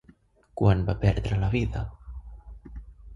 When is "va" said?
0.87-0.95